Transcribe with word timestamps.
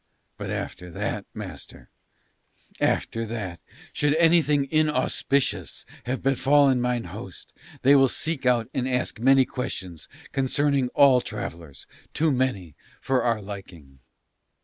But 0.35 0.49
after 0.49 0.89
that; 0.89 1.27
master, 1.31 1.91
after 2.79 3.23
that, 3.27 3.59
should 3.93 4.15
anything 4.15 4.67
inauspicious 4.71 5.85
have 6.05 6.23
befallen 6.23 6.81
mine 6.81 7.03
host, 7.03 7.53
they 7.83 7.95
will 7.95 8.09
seek 8.09 8.43
out 8.43 8.67
and 8.73 8.89
ask 8.89 9.19
many 9.19 9.45
questions 9.45 10.07
concerning 10.31 10.87
all 10.95 11.21
travellers, 11.21 11.85
too 12.15 12.31
many 12.31 12.75
for 12.99 13.21
our 13.21 13.43
liking." 13.43 13.99